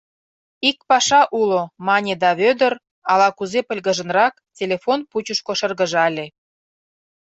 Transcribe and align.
—Ик 0.69 0.77
паша 0.89 1.21
уло,— 1.41 1.61
мане 1.87 2.13
да 2.23 2.31
Вӧдыр, 2.39 2.73
ала-кузе 3.11 3.59
пыльгыжынрак, 3.67 4.33
телефон 4.59 4.99
пучышко 5.11 5.53
шыргыжале. 5.59 6.25